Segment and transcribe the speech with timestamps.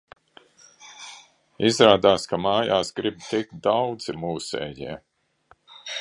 [1.69, 5.01] Izrādās, ka mājās grib tikt daudzi mūsējie.